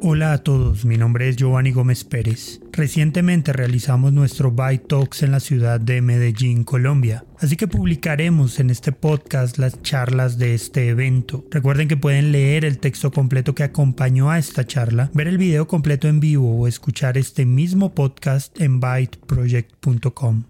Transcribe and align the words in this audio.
Hola 0.00 0.32
a 0.32 0.38
todos, 0.38 0.86
mi 0.86 0.96
nombre 0.96 1.28
es 1.28 1.36
Giovanni 1.36 1.70
Gómez 1.70 2.04
Pérez. 2.04 2.62
Recientemente 2.72 3.52
realizamos 3.52 4.14
nuestro 4.14 4.50
Byte 4.50 4.88
Talks 4.88 5.24
en 5.24 5.32
la 5.32 5.40
ciudad 5.40 5.78
de 5.78 6.00
Medellín, 6.00 6.64
Colombia, 6.64 7.26
así 7.38 7.56
que 7.56 7.68
publicaremos 7.68 8.60
en 8.60 8.70
este 8.70 8.92
podcast 8.92 9.58
las 9.58 9.82
charlas 9.82 10.38
de 10.38 10.54
este 10.54 10.88
evento. 10.88 11.44
Recuerden 11.50 11.86
que 11.86 11.98
pueden 11.98 12.32
leer 12.32 12.64
el 12.64 12.78
texto 12.78 13.10
completo 13.10 13.54
que 13.54 13.64
acompañó 13.64 14.30
a 14.30 14.38
esta 14.38 14.66
charla, 14.66 15.10
ver 15.12 15.28
el 15.28 15.36
video 15.36 15.68
completo 15.68 16.08
en 16.08 16.18
vivo 16.18 16.56
o 16.56 16.66
escuchar 16.66 17.18
este 17.18 17.44
mismo 17.44 17.94
podcast 17.94 18.58
en 18.58 18.80
byteproject.com. 18.80 20.44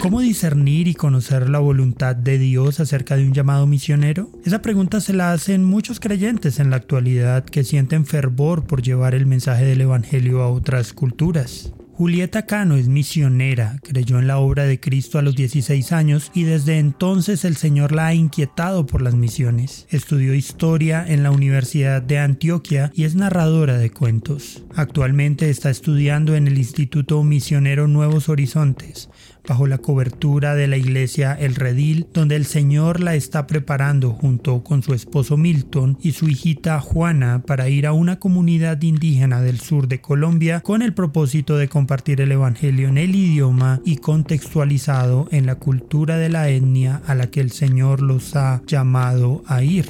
¿Cómo 0.00 0.20
discernir 0.20 0.86
y 0.86 0.94
conocer 0.94 1.50
la 1.50 1.58
voluntad 1.58 2.14
de 2.14 2.38
Dios 2.38 2.78
acerca 2.78 3.16
de 3.16 3.24
un 3.24 3.32
llamado 3.32 3.66
misionero? 3.66 4.30
Esa 4.44 4.62
pregunta 4.62 5.00
se 5.00 5.12
la 5.12 5.32
hacen 5.32 5.64
muchos 5.64 5.98
creyentes 5.98 6.60
en 6.60 6.70
la 6.70 6.76
actualidad 6.76 7.44
que 7.44 7.64
sienten 7.64 8.06
fervor 8.06 8.64
por 8.64 8.80
llevar 8.80 9.16
el 9.16 9.26
mensaje 9.26 9.64
del 9.64 9.80
Evangelio 9.80 10.42
a 10.42 10.50
otras 10.50 10.92
culturas. 10.92 11.72
Julieta 11.98 12.46
Cano 12.46 12.76
es 12.76 12.86
misionera, 12.86 13.80
creyó 13.82 14.20
en 14.20 14.28
la 14.28 14.38
obra 14.38 14.66
de 14.66 14.78
Cristo 14.78 15.18
a 15.18 15.22
los 15.22 15.34
16 15.34 15.90
años 15.90 16.30
y 16.32 16.44
desde 16.44 16.78
entonces 16.78 17.44
el 17.44 17.56
Señor 17.56 17.90
la 17.90 18.06
ha 18.06 18.14
inquietado 18.14 18.86
por 18.86 19.02
las 19.02 19.16
misiones. 19.16 19.88
Estudió 19.90 20.32
historia 20.32 21.04
en 21.04 21.24
la 21.24 21.32
Universidad 21.32 22.00
de 22.00 22.20
Antioquia 22.20 22.92
y 22.94 23.02
es 23.02 23.16
narradora 23.16 23.78
de 23.78 23.90
cuentos. 23.90 24.62
Actualmente 24.76 25.50
está 25.50 25.70
estudiando 25.70 26.36
en 26.36 26.46
el 26.46 26.56
Instituto 26.58 27.20
Misionero 27.24 27.88
Nuevos 27.88 28.28
Horizontes, 28.28 29.10
bajo 29.48 29.66
la 29.66 29.78
cobertura 29.78 30.54
de 30.54 30.68
la 30.68 30.76
iglesia 30.76 31.32
El 31.32 31.56
Redil, 31.56 32.06
donde 32.12 32.36
el 32.36 32.44
Señor 32.44 33.00
la 33.00 33.16
está 33.16 33.48
preparando 33.48 34.12
junto 34.12 34.62
con 34.62 34.84
su 34.84 34.94
esposo 34.94 35.36
Milton 35.36 35.98
y 36.00 36.12
su 36.12 36.28
hijita 36.28 36.78
Juana 36.80 37.42
para 37.44 37.68
ir 37.68 37.88
a 37.88 37.92
una 37.92 38.20
comunidad 38.20 38.80
indígena 38.82 39.40
del 39.40 39.58
sur 39.58 39.88
de 39.88 40.00
Colombia 40.00 40.60
con 40.60 40.82
el 40.82 40.94
propósito 40.94 41.56
de 41.56 41.66
compartir 41.68 41.87
el 41.90 42.32
Evangelio 42.32 42.88
en 42.88 42.98
el 42.98 43.14
idioma 43.14 43.80
y 43.82 43.96
contextualizado 43.96 45.26
en 45.30 45.46
la 45.46 45.54
cultura 45.54 46.18
de 46.18 46.28
la 46.28 46.50
etnia 46.50 47.00
a 47.06 47.14
la 47.14 47.30
que 47.30 47.40
el 47.40 47.50
Señor 47.50 48.02
los 48.02 48.36
ha 48.36 48.62
llamado 48.66 49.42
a 49.46 49.62
ir. 49.62 49.86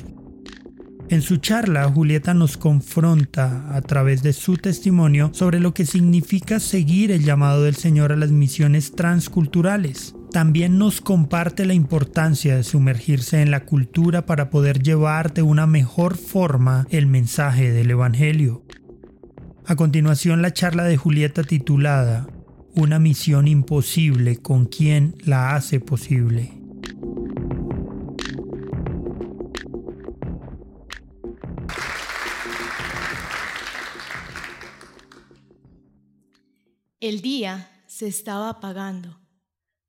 En 1.09 1.23
su 1.23 1.39
charla, 1.39 1.91
Julieta 1.91 2.35
nos 2.35 2.57
confronta 2.57 3.75
a 3.75 3.81
través 3.81 4.23
de 4.23 4.33
su 4.33 4.59
testimonio 4.59 5.31
sobre 5.33 5.59
lo 5.59 5.75
que 5.75 5.87
significa 5.87 6.61
seguir 6.61 7.11
el 7.11 7.25
llamado 7.25 7.65
del 7.65 7.75
Señor 7.75 8.13
a 8.13 8.17
las 8.17 8.31
misiones 8.31 8.93
transculturales. 8.93 10.15
También 10.31 10.79
nos 10.79 11.01
comparte 11.01 11.65
la 11.65 11.75
importancia 11.75 12.55
de 12.57 12.63
sumergirse 12.63 13.43
en 13.43 13.51
la 13.51 13.65
cultura 13.65 14.25
para 14.25 14.51
poder 14.51 14.83
llevar 14.83 15.33
de 15.33 15.43
una 15.43 15.67
mejor 15.67 16.17
forma 16.17 16.87
el 16.91 17.07
mensaje 17.07 17.73
del 17.73 17.91
Evangelio. 17.91 18.63
A 19.71 19.77
continuación 19.77 20.41
la 20.41 20.55
charla 20.55 20.85
de 20.85 20.97
Julieta 20.97 21.43
titulada 21.43 22.27
Una 22.75 22.99
misión 22.99 23.47
imposible 23.47 24.39
con 24.39 24.65
quien 24.65 25.15
la 25.27 25.55
hace 25.55 25.79
posible. 25.79 26.55
El 36.99 37.21
día 37.21 37.71
se 37.87 38.07
estaba 38.07 38.49
apagando, 38.49 39.21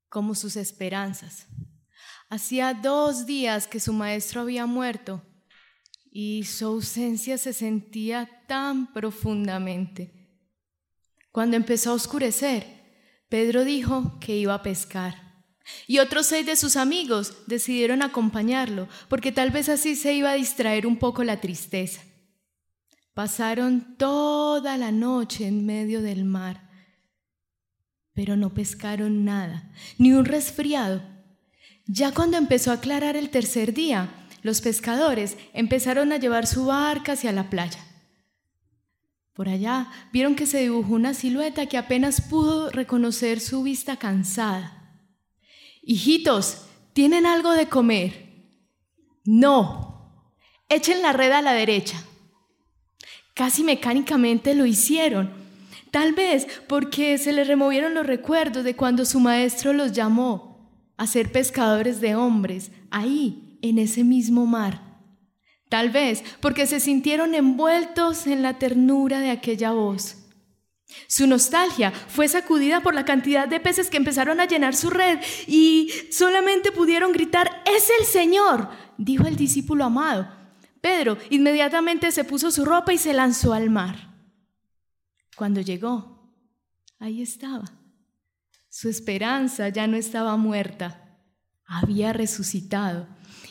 como 0.10 0.36
sus 0.36 0.58
esperanzas. 0.58 1.48
Hacía 2.30 2.74
dos 2.74 3.26
días 3.26 3.66
que 3.66 3.80
su 3.80 3.94
maestro 3.94 4.42
había 4.42 4.66
muerto 4.66 5.24
y 6.12 6.44
su 6.44 6.66
ausencia 6.66 7.38
se 7.38 7.54
sentía 7.54 8.30
tan 8.48 8.94
profundamente. 8.94 10.12
Cuando 11.32 11.56
empezó 11.56 11.92
a 11.92 11.94
oscurecer, 11.94 12.66
Pedro 13.30 13.64
dijo 13.64 14.18
que 14.20 14.38
iba 14.38 14.54
a 14.54 14.64
pescar. 14.64 15.44
Y 15.86 16.00
otros 16.00 16.26
seis 16.26 16.46
de 16.46 16.56
sus 16.56 16.76
amigos 16.76 17.34
decidieron 17.46 18.02
acompañarlo, 18.02 18.88
porque 19.08 19.32
tal 19.32 19.52
vez 19.52 19.70
así 19.70 19.96
se 19.96 20.14
iba 20.14 20.32
a 20.32 20.36
distraer 20.36 20.88
un 20.88 20.98
poco 20.98 21.24
la 21.24 21.40
tristeza. 21.40 22.02
Pasaron 23.14 23.96
toda 23.98 24.78
la 24.78 24.92
noche 24.92 25.46
en 25.46 25.66
medio 25.66 26.02
del 26.02 26.26
mar 26.26 26.70
pero 28.20 28.36
no 28.36 28.54
pescaron 28.54 29.24
nada, 29.24 29.72
ni 29.98 30.12
un 30.12 30.26
resfriado. 30.26 31.02
Ya 31.86 32.14
cuando 32.14 32.36
empezó 32.36 32.72
a 32.72 32.74
aclarar 32.74 33.16
el 33.16 33.30
tercer 33.30 33.74
día, 33.74 34.10
los 34.42 34.62
pescadores 34.62 35.38
empezaron 35.54 36.12
a 36.12 36.18
llevar 36.18 36.48
su 36.48 36.66
barca 36.66 37.14
hacia 37.14 37.32
la 37.32 37.50
playa. 37.50 37.80
Por 39.34 39.50
allá 39.50 39.90
vieron 40.12 40.36
que 40.36 40.46
se 40.46 40.60
dibujó 40.60 40.94
una 40.94 41.14
silueta 41.14 41.66
que 41.66 41.78
apenas 41.78 42.22
pudo 42.22 42.70
reconocer 42.72 43.40
su 43.40 43.64
vista 43.64 43.98
cansada. 43.98 45.02
Hijitos, 45.82 46.66
¿tienen 46.94 47.26
algo 47.26 47.52
de 47.52 47.68
comer? 47.68 48.50
No. 49.24 50.26
Echen 50.68 51.02
la 51.02 51.14
red 51.14 51.32
a 51.32 51.42
la 51.42 51.54
derecha. 51.54 52.04
Casi 53.34 53.64
mecánicamente 53.64 54.54
lo 54.56 54.66
hicieron 54.66 55.40
Tal 55.92 56.14
vez 56.14 56.48
porque 56.68 57.18
se 57.18 57.34
le 57.34 57.44
removieron 57.44 57.94
los 57.94 58.06
recuerdos 58.06 58.64
de 58.64 58.76
cuando 58.76 59.06
su 59.06 59.20
maestro 59.20 59.74
los 59.74 59.92
llamó 59.92 60.94
a 60.98 61.08
ser 61.08 61.32
pescadores 61.32 62.00
de 62.00 62.16
hombres, 62.16 62.72
ahí, 62.92 63.49
en 63.62 63.80
ese 63.80 64.04
mismo 64.04 64.46
mar. 64.46 64.82
Tal 65.70 65.90
vez 65.90 66.24
porque 66.42 66.66
se 66.66 66.80
sintieron 66.80 67.36
envueltos 67.36 68.26
en 68.28 68.42
la 68.42 68.58
ternura 68.58 69.20
de 69.20 69.30
aquella 69.30 69.72
voz. 69.72 70.18
Su 71.08 71.28
nostalgia 71.28 71.92
fue 71.92 72.28
sacudida 72.28 72.82
por 72.82 72.96
la 72.96 73.06
cantidad 73.06 73.48
de 73.48 73.60
peces 73.60 73.90
que 73.90 73.98
empezaron 73.98 74.40
a 74.40 74.46
llenar 74.46 74.76
su 74.76 74.90
red 74.90 75.20
y 75.46 75.92
solamente 76.12 76.72
pudieron 76.72 77.12
gritar, 77.12 77.62
es 77.66 77.90
el 78.00 78.06
Señor, 78.06 78.70
dijo 78.98 79.28
el 79.28 79.36
discípulo 79.36 79.86
amado. 79.86 80.28
Pedro 80.82 81.18
inmediatamente 81.30 82.12
se 82.12 82.24
puso 82.24 82.50
su 82.50 82.66
ropa 82.66 82.92
y 82.94 82.98
se 82.98 83.14
lanzó 83.14 83.54
al 83.54 83.70
mar. 83.70 84.16
Cuando 85.36 85.62
llegó, 85.62 86.34
ahí 86.98 87.22
estaba. 87.22 87.72
Su 88.70 88.90
esperanza 88.90 89.70
ya 89.70 89.88
no 89.88 89.98
estaba 89.98 90.38
muerta, 90.38 91.20
había 91.66 92.14
resucitado. 92.14 93.08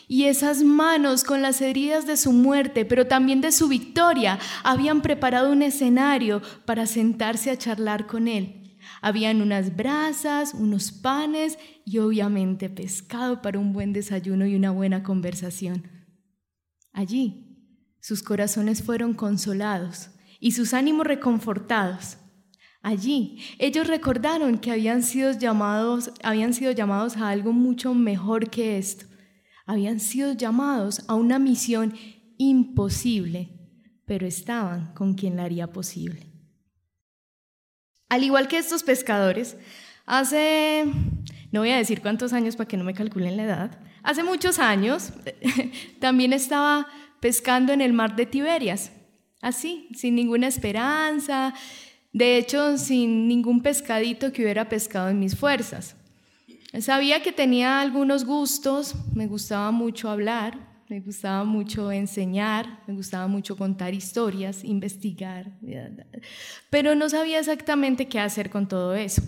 Y 0.08 0.24
esas 0.24 0.62
manos 0.62 1.22
con 1.22 1.42
las 1.42 1.60
heridas 1.60 2.06
de 2.06 2.16
su 2.16 2.32
muerte, 2.32 2.86
pero 2.86 3.06
también 3.06 3.42
de 3.42 3.52
su 3.52 3.68
victoria, 3.68 4.38
habían 4.64 5.02
preparado 5.02 5.52
un 5.52 5.60
escenario 5.60 6.40
para 6.64 6.86
sentarse 6.86 7.50
a 7.50 7.58
charlar 7.58 8.06
con 8.06 8.26
él. 8.26 8.78
Habían 9.02 9.42
unas 9.42 9.76
brasas, 9.76 10.54
unos 10.54 10.92
panes 10.92 11.58
y 11.84 11.98
obviamente 11.98 12.70
pescado 12.70 13.42
para 13.42 13.58
un 13.58 13.74
buen 13.74 13.92
desayuno 13.92 14.46
y 14.46 14.56
una 14.56 14.70
buena 14.70 15.02
conversación. 15.02 15.86
Allí, 16.92 17.44
sus 18.00 18.22
corazones 18.22 18.82
fueron 18.82 19.12
consolados 19.12 20.10
y 20.40 20.52
sus 20.52 20.72
ánimos 20.72 21.06
reconfortados. 21.06 22.16
Allí 22.80 23.40
ellos 23.58 23.86
recordaron 23.86 24.58
que 24.58 24.70
habían 24.70 25.02
sido 25.02 25.32
llamados, 25.32 26.12
habían 26.22 26.54
sido 26.54 26.72
llamados 26.72 27.16
a 27.18 27.28
algo 27.28 27.52
mucho 27.52 27.92
mejor 27.92 28.48
que 28.48 28.78
esto. 28.78 29.07
Habían 29.68 30.00
sido 30.00 30.32
llamados 30.32 31.04
a 31.08 31.14
una 31.14 31.38
misión 31.38 31.92
imposible, 32.38 33.50
pero 34.06 34.26
estaban 34.26 34.94
con 34.94 35.12
quien 35.12 35.36
la 35.36 35.44
haría 35.44 35.74
posible. 35.74 36.26
Al 38.08 38.24
igual 38.24 38.48
que 38.48 38.56
estos 38.56 38.82
pescadores, 38.82 39.58
hace, 40.06 40.86
no 41.52 41.60
voy 41.60 41.68
a 41.68 41.76
decir 41.76 42.00
cuántos 42.00 42.32
años 42.32 42.56
para 42.56 42.66
que 42.66 42.78
no 42.78 42.84
me 42.84 42.94
calculen 42.94 43.36
la 43.36 43.44
edad, 43.44 43.78
hace 44.02 44.24
muchos 44.24 44.58
años 44.58 45.12
también 46.00 46.32
estaba 46.32 46.86
pescando 47.20 47.74
en 47.74 47.82
el 47.82 47.92
mar 47.92 48.16
de 48.16 48.24
Tiberias, 48.24 48.90
así, 49.42 49.90
sin 49.94 50.14
ninguna 50.14 50.46
esperanza, 50.46 51.52
de 52.14 52.38
hecho 52.38 52.78
sin 52.78 53.28
ningún 53.28 53.60
pescadito 53.60 54.32
que 54.32 54.44
hubiera 54.44 54.70
pescado 54.70 55.10
en 55.10 55.18
mis 55.18 55.36
fuerzas. 55.36 55.94
Sabía 56.80 57.22
que 57.22 57.32
tenía 57.32 57.80
algunos 57.80 58.24
gustos, 58.24 58.94
me 59.14 59.26
gustaba 59.26 59.70
mucho 59.70 60.10
hablar, 60.10 60.68
me 60.88 61.00
gustaba 61.00 61.44
mucho 61.44 61.90
enseñar, 61.90 62.82
me 62.86 62.94
gustaba 62.94 63.26
mucho 63.26 63.56
contar 63.56 63.94
historias, 63.94 64.64
investigar, 64.64 65.52
pero 66.70 66.94
no 66.94 67.08
sabía 67.08 67.38
exactamente 67.38 68.06
qué 68.06 68.20
hacer 68.20 68.50
con 68.50 68.68
todo 68.68 68.94
eso. 68.94 69.22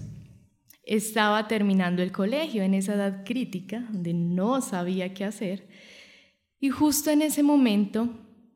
Estaba 0.84 1.48
terminando 1.48 2.02
el 2.02 2.12
colegio 2.12 2.62
en 2.62 2.74
esa 2.74 2.94
edad 2.94 3.24
crítica, 3.24 3.86
donde 3.90 4.14
no 4.14 4.60
sabía 4.60 5.14
qué 5.14 5.24
hacer, 5.24 5.68
y 6.58 6.68
justo 6.70 7.10
en 7.10 7.22
ese 7.22 7.42
momento 7.42 8.08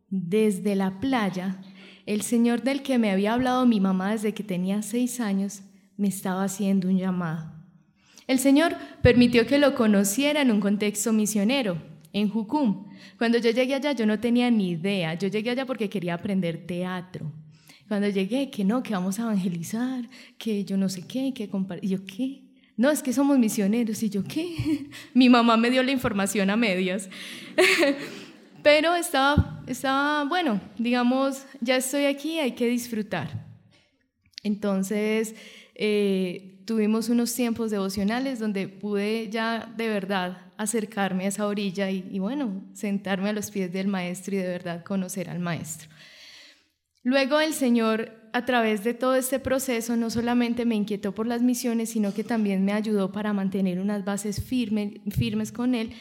desde 0.09 0.77
la 0.77 1.01
playa, 1.01 1.61
el 2.07 2.23
Señor 2.23 2.63
del 2.63 2.83
que 2.83 2.99
me 2.99 3.11
había 3.11 3.33
hablado 3.33 3.67
mi 3.67 3.81
mamá 3.81 4.13
desde 4.13 4.35
que 4.35 4.45
tenía 4.45 4.83
seis 4.83 5.21
años 5.21 5.63
me 5.97 6.09
estaba 6.09 6.45
haciendo 6.45 6.89
un 6.89 6.99
llamado. 6.99 7.54
El 8.26 8.38
Señor 8.38 8.76
permitió 9.03 9.47
que 9.47 9.59
lo 9.59 9.75
conociera 9.75 10.43
en 10.43 10.50
un 10.50 10.61
contexto 10.61 11.12
misionero, 11.12 11.82
en 12.12 12.29
Jucum. 12.29 12.87
Cuando 13.19 13.38
yo 13.38 13.50
llegué 13.50 13.75
allá 13.75 13.93
yo 13.93 14.06
no 14.06 14.21
tenía 14.21 14.50
ni 14.50 14.71
idea, 14.71 15.15
yo 15.15 15.29
llegué 15.29 15.50
allá 15.50 15.67
porque 15.67 15.88
quería 15.88 16.15
aprender 16.15 16.67
teatro. 16.67 17.32
Cuando 17.87 18.09
llegué, 18.09 18.50
que 18.50 18.65
no, 18.65 18.82
que 18.82 18.94
vamos 18.94 19.19
a 19.19 19.25
evangelizar, 19.25 20.09
que 20.38 20.65
yo 20.65 20.76
no 20.76 20.88
sé 20.88 21.06
qué, 21.06 21.35
que 21.35 21.50
y 21.82 21.88
yo 21.88 22.06
qué, 22.06 22.44
no, 22.76 22.91
es 22.91 23.03
que 23.03 23.12
somos 23.12 23.38
misioneros. 23.38 24.03
Y 24.03 24.11
yo, 24.11 24.25
¿qué? 24.25 24.88
Mi 25.15 25.29
mamá 25.29 25.56
me 25.56 25.70
dio 25.70 25.82
la 25.82 25.93
información 25.93 26.50
a 26.50 26.56
medias. 26.56 27.09
Pero 28.62 28.94
estaba, 28.94 29.62
estaba, 29.67 30.25
bueno, 30.25 30.61
digamos, 30.79 31.44
ya 31.61 31.77
estoy 31.77 32.06
aquí, 32.06 32.38
hay 32.38 32.53
que 32.53 32.67
disfrutar. 32.67 33.47
Entonces, 34.43 35.35
eh, 35.75 36.54
tuvimos 36.65 37.09
unos 37.09 37.35
tiempos 37.35 37.71
devocionales 37.71 38.39
donde 38.39 38.69
pude 38.69 39.29
ya 39.31 39.73
de 39.77 39.89
verdad 39.89 40.39
acercarme 40.57 41.25
a 41.25 41.29
esa 41.29 41.47
orilla 41.47 41.91
y, 41.91 42.19
bueno, 42.19 42.63
sentarme 42.73 43.29
a 43.29 43.33
los 43.33 43.51
pies 43.51 43.73
del 43.73 43.89
maestro 43.89 44.35
y 44.35 44.39
de 44.39 44.49
verdad 44.49 44.85
conocer 44.85 45.29
al 45.31 45.41
maestro. 45.41 45.89
Luego 47.03 47.41
el 47.41 47.53
Señor, 47.53 48.13
a 48.33 48.45
través 48.45 48.83
de 48.83 48.95
todo 48.95 49.15
este 49.15 49.39
proceso, 49.39 49.97
no 49.97 50.09
solamente 50.11 50.65
me 50.65 50.75
inquietó 50.75 51.15
por 51.15 51.27
las 51.27 51.43
misiones, 51.43 51.91
sino 51.91 52.15
que 52.15 52.25
también 52.25 52.65
me 52.65 52.73
ayudó 52.73 53.13
para 53.13 53.33
mantener 53.33 53.79
unas 53.79 54.05
bases 54.05 54.43
firmes 54.43 55.53
con 55.53 55.75
Él 55.75 55.93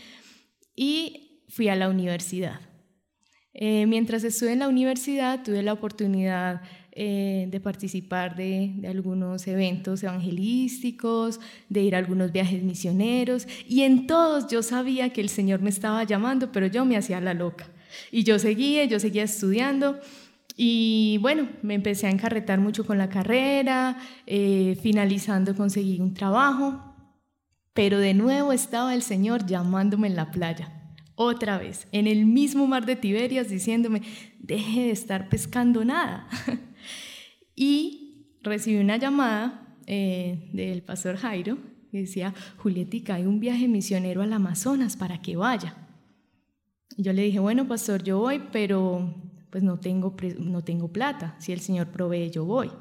y 0.76 1.44
fui 1.50 1.68
a 1.68 1.76
la 1.76 1.90
universidad. 1.90 2.62
Eh, 3.54 3.86
mientras 3.86 4.24
estuve 4.24 4.54
en 4.54 4.60
la 4.60 4.68
universidad, 4.68 5.44
tuve 5.44 5.62
la 5.62 5.74
oportunidad 5.74 6.62
eh, 6.96 7.48
de 7.50 7.60
participar 7.60 8.36
de, 8.36 8.72
algunos 8.88 9.48
eventos 9.48 10.04
evangelísticos, 10.04 11.40
de 11.68 11.82
ir 11.82 11.96
a 11.96 11.98
algunos 11.98 12.32
viajes 12.32 12.62
misioneros, 12.62 13.48
y 13.68 13.82
en 13.82 14.06
todos 14.06 14.48
yo 14.48 14.62
sabía 14.62 15.12
que 15.12 15.22
el 15.22 15.30
Señor 15.30 15.62
me 15.62 15.72
estaba 15.72 16.04
llamando, 16.04 16.52
pero 16.52 16.68
yo 16.68 16.86
me 16.86 16.96
hacía 16.96 17.20
la 17.20 17.34
loca. 17.34 17.66
Y 18.12 18.24
yo 18.24 18.38
seguía, 18.38 18.86
yo 18.86 19.00
seguía 19.00 19.24
estudiando. 19.24 20.00
Y 20.56 21.18
bueno, 21.22 21.50
me 21.64 21.74
empecé 21.74 22.06
a 22.06 22.12
encarretar 22.12 22.60
mucho 22.60 22.86
con 22.86 23.00
la 23.00 23.10
carrera, 23.10 23.98
eh, 24.28 24.78
finalizando 24.82 25.56
conseguí 25.56 26.00
un 26.00 26.14
trabajo, 26.14 26.94
pero 27.74 27.98
de 27.98 28.14
nuevo 28.14 28.54
estaba 28.54 28.94
el 28.94 29.02
Señor 29.02 29.48
llamándome 29.48 30.08
en 30.10 30.16
la 30.16 30.30
playa, 30.30 30.83
otra 31.16 31.58
vez, 31.58 31.88
en 31.92 32.08
el 32.08 32.26
mismo 32.26 32.68
mar 32.68 32.86
de 32.86 32.96
Tiberias, 32.96 33.50
diciéndome, 33.50 34.02
deje 34.40 34.82
de 34.82 34.92
estar 34.92 35.30
pescando 35.30 35.86
nada. 35.86 36.28
y 37.56 38.38
recibí 38.42 38.78
una 38.78 38.98
llamada 38.98 39.76
eh, 39.86 40.50
del 40.54 40.82
pastor 40.82 41.18
Jairo 41.18 41.58
que 41.92 42.00
decía, 42.00 42.34
Julietica, 42.58 43.16
hay 43.16 43.26
un 43.26 43.40
viaje 43.40 43.68
misionero 43.68 44.24
al 44.24 44.34
Amazonas 44.34 44.98
para 44.98 45.22
que 45.22 45.36
vaya. 45.36 45.76
Y 46.98 47.04
yo 47.04 47.14
le 47.14 47.24
dije, 47.24 47.40
bueno, 47.40 47.68
pastor, 47.68 48.04
yo 48.04 48.18
voy, 48.20 48.42
pero 48.52 49.14
pues 49.52 49.64
no 49.64 49.80
tengo, 49.80 50.16
no 50.40 50.64
tengo 50.64 50.92
plata. 50.92 51.36
Si 51.38 51.52
el 51.52 51.60
Señor 51.60 51.90
provee, 51.92 52.32
yo 52.32 52.46
voy. 52.46 52.72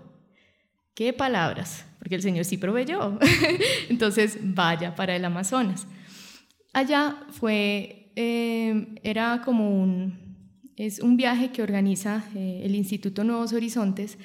¿Qué 0.94 1.12
palabras? 1.12 1.87
Porque 1.99 2.14
el 2.14 2.23
Señor 2.23 2.46
sí 2.46 2.56
proveyó. 2.56 3.19
Entonces, 3.90 4.38
vaya 4.40 4.94
para 4.94 5.14
el 5.14 5.25
Amazonas. 5.25 5.87
Allá 6.73 7.26
fue, 7.31 8.01
eh, 8.16 8.94
era 9.02 9.42
como 9.44 9.82
un, 9.82 10.36
es 10.76 11.00
un 11.00 11.16
viaje 11.16 11.50
que 11.50 11.62
organiza 11.62 12.24
eh, 12.34 12.62
el 12.64 12.74
Instituto 12.74 13.24
Nuevos 13.24 13.52
Horizontes 13.52 14.18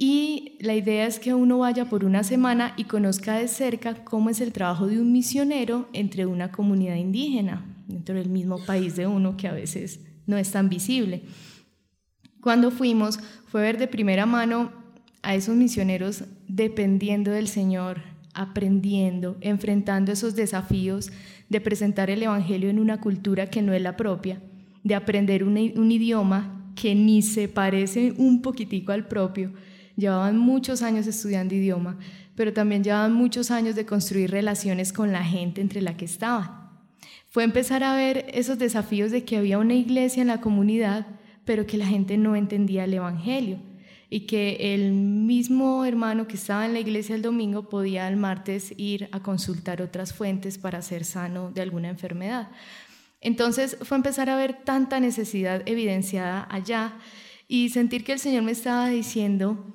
y 0.00 0.56
la 0.60 0.76
idea 0.76 1.06
es 1.06 1.18
que 1.18 1.34
uno 1.34 1.58
vaya 1.58 1.86
por 1.86 2.04
una 2.04 2.22
semana 2.22 2.72
y 2.76 2.84
conozca 2.84 3.36
de 3.36 3.48
cerca 3.48 4.04
cómo 4.04 4.30
es 4.30 4.40
el 4.40 4.52
trabajo 4.52 4.86
de 4.86 5.00
un 5.00 5.10
misionero 5.10 5.88
entre 5.92 6.24
una 6.24 6.52
comunidad 6.52 6.94
indígena, 6.94 7.64
dentro 7.88 8.14
del 8.14 8.28
mismo 8.28 8.64
país 8.64 8.94
de 8.94 9.08
uno 9.08 9.36
que 9.36 9.48
a 9.48 9.52
veces 9.52 10.00
no 10.26 10.38
es 10.38 10.52
tan 10.52 10.68
visible. 10.68 11.22
Cuando 12.40 12.70
fuimos 12.70 13.18
fue 13.46 13.62
ver 13.62 13.78
de 13.78 13.88
primera 13.88 14.24
mano 14.24 14.70
a 15.22 15.34
esos 15.34 15.56
misioneros 15.56 16.22
dependiendo 16.46 17.32
del 17.32 17.48
Señor, 17.48 18.00
aprendiendo, 18.40 19.36
enfrentando 19.40 20.12
esos 20.12 20.34
desafíos 20.34 21.10
de 21.48 21.60
presentar 21.60 22.08
el 22.10 22.22
Evangelio 22.22 22.70
en 22.70 22.78
una 22.78 23.00
cultura 23.00 23.48
que 23.48 23.62
no 23.62 23.72
es 23.72 23.82
la 23.82 23.96
propia, 23.96 24.40
de 24.84 24.94
aprender 24.94 25.44
un, 25.44 25.56
idioma 25.90 26.72
que 26.74 26.94
ni 26.94 27.22
se 27.22 27.48
parece 27.48 28.14
un 28.16 28.40
poquitico 28.40 28.92
al 28.92 29.08
propio. 29.08 29.52
Llevaban 29.96 30.38
muchos 30.38 30.82
años 30.82 31.06
estudiando 31.06 31.54
idioma, 31.54 31.98
pero 32.34 32.52
también 32.52 32.84
llevaban 32.84 33.12
muchos 33.12 33.50
años 33.50 33.74
de 33.74 33.84
construir 33.84 34.30
relaciones 34.30 34.92
con 34.92 35.12
la 35.12 35.24
gente 35.24 35.60
entre 35.60 35.82
la 35.82 35.96
que 35.96 36.04
estaban 36.04 36.58
fue 37.30 37.44
empezar 37.44 37.84
a 37.84 37.94
ver 37.94 38.24
esos 38.32 38.58
desafíos 38.58 39.10
de 39.10 39.24
que 39.24 39.36
había 39.36 39.58
una 39.58 39.74
iglesia 39.74 40.22
en 40.22 40.28
la 40.28 40.40
comunidad, 40.40 41.06
pero 41.44 41.66
que 41.66 41.76
la 41.76 41.86
gente 41.86 42.16
no 42.16 42.34
entendía 42.36 42.84
el 42.84 42.94
Evangelio 42.94 43.58
y 44.10 44.20
que 44.20 44.74
el 44.74 44.92
mismo 44.92 45.84
hermano 45.84 46.26
que 46.26 46.36
estaba 46.36 46.64
en 46.64 46.72
la 46.72 46.80
iglesia 46.80 47.14
el 47.14 47.22
domingo 47.22 47.68
podía 47.68 48.08
el 48.08 48.16
martes 48.16 48.72
ir 48.76 49.08
a 49.12 49.20
consultar 49.20 49.82
otras 49.82 50.14
fuentes 50.14 50.56
para 50.56 50.80
ser 50.80 51.04
sano 51.04 51.50
de 51.50 51.60
alguna 51.60 51.88
enfermedad. 51.88 52.50
Entonces 53.20 53.76
fue 53.82 53.96
empezar 53.96 54.30
a 54.30 54.36
ver 54.36 54.64
tanta 54.64 55.00
necesidad 55.00 55.62
evidenciada 55.66 56.46
allá 56.50 56.96
y 57.48 57.68
sentir 57.70 58.04
que 58.04 58.12
el 58.12 58.18
Señor 58.18 58.44
me 58.44 58.52
estaba 58.52 58.88
diciendo, 58.88 59.74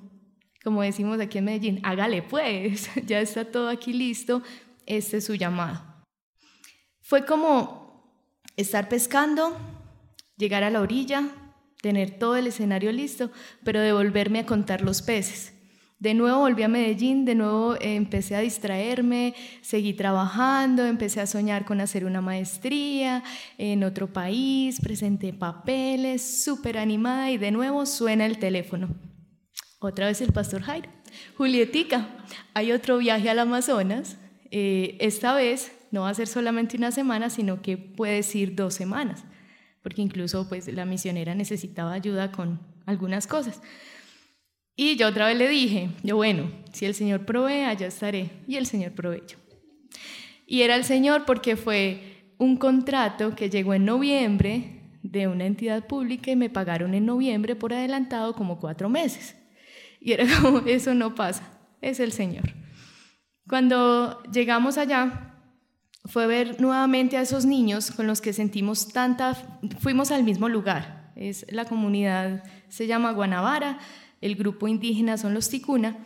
como 0.64 0.82
decimos 0.82 1.20
aquí 1.20 1.40
en 1.40 1.46
Medellín, 1.46 1.80
hágale 1.84 2.22
pues, 2.24 2.90
ya 3.06 3.20
está 3.20 3.46
todo 3.46 3.70
aquí 3.70 3.94
listo, 3.94 4.42
este 4.86 5.18
es 5.18 5.26
su 5.26 5.36
llamado. 5.36 5.84
Fue 7.02 7.26
como 7.26 7.84
estar 8.56 8.90
pescando, 8.90 9.58
llegar 10.38 10.64
a 10.64 10.70
la 10.70 10.82
orilla, 10.82 11.30
tener 11.84 12.12
todo 12.12 12.38
el 12.38 12.48
escenario 12.48 12.94
listo, 12.94 13.30
pero 13.66 13.82
devolverme 13.82 14.40
a 14.40 14.46
contar 14.46 14.82
los 14.82 15.02
peces. 15.02 15.52
De 16.00 16.14
nuevo 16.14 16.40
volví 16.40 16.64
a 16.64 16.70
Medellín, 16.70 17.26
de 17.26 17.36
nuevo 17.36 17.76
eh, 17.76 17.96
empecé 17.96 18.38
a 18.38 18.40
distraerme, 18.40 19.36
seguí 19.62 19.92
trabajando, 19.94 20.86
empecé 20.86 21.20
a 21.20 21.28
soñar 21.28 21.66
con 21.66 21.82
hacer 21.82 22.06
una 22.06 22.22
maestría 22.22 23.22
en 23.58 23.84
otro 23.84 24.14
país, 24.14 24.80
presenté 24.80 25.34
papeles, 25.34 26.44
súper 26.46 26.78
animada 26.78 27.32
y 27.32 27.38
de 27.38 27.52
nuevo 27.52 27.86
suena 27.86 28.26
el 28.26 28.40
teléfono. 28.40 28.88
Otra 29.80 30.08
vez 30.08 30.22
el 30.22 30.32
pastor 30.32 30.62
Jairo. 30.62 30.90
Julietica, 31.36 32.08
hay 32.54 32.72
otro 32.72 32.98
viaje 32.98 33.30
al 33.30 33.40
Amazonas, 33.40 34.18
eh, 34.52 34.96
esta 35.02 35.36
vez 35.36 35.74
no 35.92 36.04
va 36.04 36.10
a 36.10 36.14
ser 36.14 36.28
solamente 36.28 36.78
una 36.78 36.94
semana, 36.94 37.30
sino 37.30 37.62
que 37.62 37.76
puedes 37.76 38.34
ir 38.36 38.56
dos 38.56 38.74
semanas, 38.74 39.26
porque 39.84 40.02
incluso 40.02 40.48
pues 40.50 40.68
la 40.74 40.86
misionera 40.86 41.36
necesitaba 41.36 41.94
ayuda 41.94 42.32
con 42.32 42.60
algunas 42.86 43.28
cosas. 43.28 43.62
Y 44.76 44.96
yo 44.96 45.08
otra 45.08 45.28
vez 45.28 45.38
le 45.38 45.48
dije, 45.48 45.90
yo 46.02 46.16
bueno, 46.16 46.50
si 46.72 46.86
el 46.86 46.96
Señor 46.96 47.26
provee, 47.26 47.66
allá 47.66 47.86
estaré. 47.86 48.32
Y 48.48 48.56
el 48.56 48.66
Señor 48.66 48.94
proveyó. 48.94 49.38
Y 50.48 50.62
era 50.62 50.76
el 50.76 50.84
Señor 50.84 51.26
porque 51.26 51.56
fue 51.56 52.32
un 52.38 52.58
contrato 52.58 53.36
que 53.36 53.50
llegó 53.50 53.74
en 53.76 53.86
noviembre 53.86 54.82
de 55.04 55.28
una 55.28 55.46
entidad 55.46 55.86
pública 55.86 56.32
y 56.32 56.36
me 56.36 56.50
pagaron 56.50 56.94
en 56.94 57.06
noviembre 57.06 57.56
por 57.56 57.74
adelantado 57.74 58.34
como 58.34 58.60
cuatro 58.60 58.90
meses. 58.90 59.36
Y 60.00 60.14
era 60.14 60.26
como, 60.42 60.60
eso 60.60 60.94
no 60.94 61.14
pasa, 61.14 61.44
es 61.82 62.00
el 62.00 62.12
Señor. 62.12 62.54
Cuando 63.48 64.24
llegamos 64.32 64.78
allá, 64.78 65.33
fue 66.06 66.28
ver 66.28 66.60
nuevamente 66.60 67.18
a 67.18 67.22
esos 67.22 67.46
niños 67.46 67.92
con 67.92 68.08
los 68.08 68.20
que 68.22 68.34
sentimos 68.34 68.90
tanta, 68.90 69.36
fuimos 69.80 70.12
al 70.12 70.24
mismo 70.24 70.50
lugar, 70.50 71.12
es 71.16 71.46
la 71.50 71.66
comunidad, 71.66 72.44
se 72.70 72.88
llama 72.88 73.12
Guanabara, 73.12 73.80
el 74.20 74.36
grupo 74.36 74.68
indígena 74.68 75.18
son 75.18 75.34
los 75.34 75.50
Ticuna, 75.50 75.98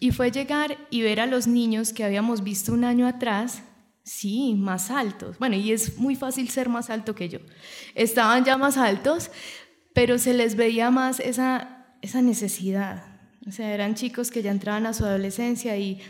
y 0.00 0.12
fue 0.12 0.30
llegar 0.30 0.78
y 0.90 1.02
ver 1.02 1.20
a 1.20 1.26
los 1.26 1.46
niños 1.46 1.92
que 1.92 2.04
habíamos 2.04 2.42
visto 2.42 2.72
un 2.72 2.84
año 2.84 3.06
atrás, 3.06 3.62
sí, 4.02 4.54
más 4.56 4.90
altos, 4.90 5.38
bueno, 5.38 5.56
y 5.56 5.72
es 5.72 5.98
muy 5.98 6.16
fácil 6.16 6.48
ser 6.48 6.70
más 6.70 6.88
alto 6.88 7.14
que 7.14 7.28
yo, 7.28 7.40
estaban 7.94 8.44
ya 8.44 8.56
más 8.56 8.78
altos, 8.78 9.30
pero 9.92 10.18
se 10.18 10.32
les 10.32 10.56
veía 10.56 10.90
más 10.90 11.20
esa, 11.20 11.96
esa 12.00 12.22
necesidad, 12.22 13.04
o 13.46 13.52
sea, 13.52 13.74
eran 13.74 13.94
chicos 13.94 14.30
que 14.30 14.40
ya 14.42 14.50
entraban 14.50 14.86
a 14.86 14.94
su 14.94 15.04
adolescencia 15.04 15.76
y 15.76 16.00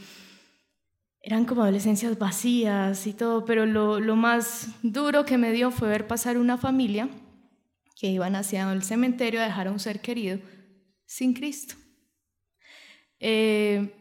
eran 1.29 1.45
como 1.45 1.61
adolescencias 1.63 2.19
vacías 2.19 3.07
y 3.07 3.13
todo, 3.13 3.45
pero 3.45 3.67
lo, 3.67 4.17
más 4.17 4.71
duro 4.83 5.27
que 5.27 5.37
me 5.37 5.53
dio 5.53 5.71
fue 5.71 5.91
ver 5.91 6.07
pasar 6.07 6.39
una 6.39 6.57
familia 6.57 7.11
que 8.01 8.07
iban 8.07 8.35
hacia 8.35 8.73
el 8.73 8.83
cementerio 8.83 9.43
a 9.43 9.45
dejar 9.45 9.67
a 9.67 9.71
un 9.71 9.79
ser 9.79 10.01
querido 10.01 10.39
sin 11.05 11.35
Cristo. 11.35 11.75
Eh, 13.21 13.95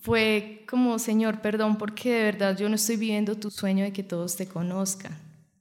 fue 0.00 0.64
como, 0.66 0.98
Señor, 0.98 1.42
perdón, 1.42 1.76
porque 1.76 2.10
de 2.10 2.22
verdad 2.22 2.56
yo 2.56 2.70
no 2.70 2.76
estoy 2.76 2.96
viviendo 2.96 3.34
tu 3.34 3.50
sueño 3.50 3.84
de 3.84 3.92
que 3.92 4.02
todos 4.02 4.34
te 4.34 4.48
conozcan. 4.48 5.14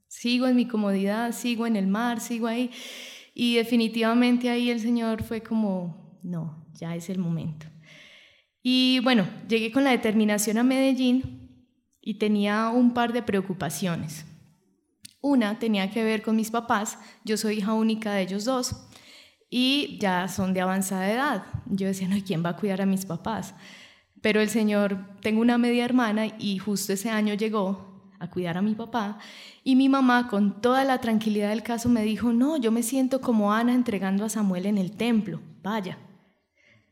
Sigo 0.07 0.47
en 0.47 0.55
mi 0.55 0.65
comodidad, 0.65 1.33
sigo 1.33 1.67
en 1.67 1.75
el 1.75 1.87
mar, 1.87 2.21
sigo 2.21 2.47
ahí. 2.47 2.71
Y 3.33 3.57
definitivamente 3.57 4.49
ahí 4.49 4.69
el 4.69 4.79
Señor 4.79 5.23
fue 5.23 5.41
como, 5.43 6.17
no, 6.23 6.65
ya 6.73 6.95
es 6.95 7.09
el 7.09 7.19
momento. 7.19 7.65
Y 8.61 8.99
bueno, 9.03 9.27
llegué 9.47 9.71
con 9.71 9.83
la 9.83 9.91
determinación 9.91 10.57
a 10.57 10.63
Medellín 10.63 11.65
y 12.01 12.15
tenía 12.15 12.69
un 12.69 12.93
par 12.93 13.13
de 13.13 13.21
preocupaciones. 13.21 14.25
Una 15.21 15.59
tenía 15.59 15.91
que 15.91 16.03
ver 16.03 16.21
con 16.21 16.35
mis 16.35 16.51
papás, 16.51 16.99
yo 17.25 17.37
soy 17.37 17.57
hija 17.57 17.73
única 17.73 18.13
de 18.13 18.21
ellos 18.21 18.45
dos 18.45 18.87
y 19.49 19.97
ya 19.99 20.27
son 20.27 20.53
de 20.53 20.61
avanzada 20.61 21.11
edad. 21.11 21.43
Yo 21.65 21.87
decía, 21.87 22.07
no, 22.07 22.15
¿quién 22.25 22.45
va 22.45 22.49
a 22.49 22.55
cuidar 22.57 22.81
a 22.81 22.85
mis 22.85 23.05
papás? 23.05 23.55
Pero 24.21 24.41
el 24.41 24.49
Señor, 24.49 25.05
tengo 25.21 25.41
una 25.41 25.57
media 25.57 25.85
hermana 25.85 26.27
y 26.39 26.57
justo 26.57 26.93
ese 26.93 27.09
año 27.09 27.33
llegó 27.33 28.13
a 28.19 28.29
cuidar 28.29 28.57
a 28.57 28.61
mi 28.61 28.73
papá 28.73 29.19
y 29.63 29.75
mi 29.75 29.89
mamá 29.89 30.27
con 30.27 30.61
toda 30.61 30.83
la 30.83 30.99
tranquilidad 30.99 31.49
del 31.49 31.63
caso 31.63 31.89
me 31.89 32.03
dijo, 32.03 32.33
no, 32.33 32.57
yo 32.57 32.71
me 32.71 32.83
siento 32.83 33.21
como 33.21 33.53
Ana 33.53 33.73
entregando 33.73 34.25
a 34.25 34.29
Samuel 34.29 34.65
en 34.65 34.77
el 34.77 34.95
templo, 34.95 35.41
vaya. 35.61 35.97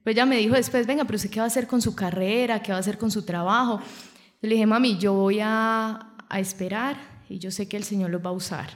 Pues 0.06 0.16
ella 0.16 0.28
me 0.28 0.38
dijo 0.38 0.54
después, 0.54 0.86
venga, 0.86 1.04
pero 1.06 1.16
usted 1.16 1.32
qué 1.32 1.40
va 1.40 1.46
a 1.46 1.48
hacer 1.48 1.66
con 1.66 1.82
su 1.82 1.96
carrera, 1.96 2.62
qué 2.62 2.72
va 2.72 2.78
a 2.78 2.80
hacer 2.80 3.00
con 3.00 3.10
su 3.10 3.26
trabajo. 3.26 3.82
Le 4.40 4.50
dije, 4.50 4.68
mami, 4.68 5.00
yo 5.00 5.14
voy 5.14 5.40
a, 5.42 6.16
a 6.30 6.40
esperar 6.40 6.96
y 7.28 7.40
yo 7.40 7.50
sé 7.50 7.68
que 7.68 7.76
el 7.76 7.84
Señor 7.84 8.12
los 8.12 8.24
va 8.24 8.30
a 8.30 8.34
usar. 8.34 8.70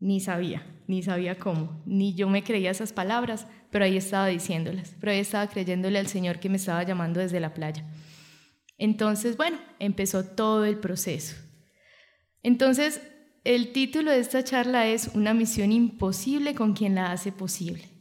Ni 0.00 0.20
sabía, 0.20 0.66
ni 0.86 1.02
sabía 1.02 1.38
cómo, 1.38 1.82
ni 1.84 2.14
yo 2.14 2.30
me 2.30 2.42
creía 2.42 2.70
esas 2.70 2.94
palabras, 2.94 3.46
pero 3.70 3.84
ahí 3.84 3.98
estaba 3.98 4.28
diciéndolas, 4.28 4.96
pero 4.98 5.12
ahí 5.12 5.18
estaba 5.18 5.46
creyéndole 5.48 5.98
al 5.98 6.06
Señor 6.06 6.40
que 6.40 6.48
me 6.48 6.56
estaba 6.56 6.82
llamando 6.82 7.20
desde 7.20 7.40
la 7.40 7.52
playa. 7.52 7.84
Entonces, 8.78 9.36
bueno, 9.36 9.58
empezó 9.78 10.24
todo 10.24 10.64
el 10.64 10.78
proceso. 10.78 11.36
Entonces, 12.42 13.02
el 13.44 13.72
título 13.72 14.12
de 14.12 14.20
esta 14.20 14.42
charla 14.44 14.86
es 14.86 15.10
Una 15.12 15.34
misión 15.34 15.72
imposible 15.72 16.54
con 16.54 16.72
quien 16.72 16.94
la 16.94 17.12
hace 17.12 17.32
posible. 17.32 17.97